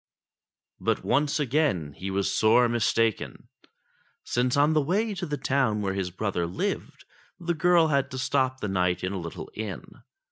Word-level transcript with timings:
But 0.79 1.03
once 1.05 1.39
again 1.39 1.93
he 1.93 2.09
was 2.09 2.33
sore 2.33 2.67
mistaken; 2.67 3.49
since 4.23 4.57
on 4.57 4.73
the 4.73 4.81
way 4.81 5.13
to 5.13 5.27
the 5.27 5.37
town 5.37 5.83
where 5.83 5.93
his 5.93 6.09
brother 6.09 6.47
lived, 6.47 7.05
the 7.39 7.53
girl 7.53 7.89
had 7.89 8.09
to 8.09 8.17
stop 8.17 8.61
the 8.61 8.67
night 8.67 9.03
in 9.03 9.13
a 9.13 9.19
little 9.21 9.51
inn. 9.53 9.85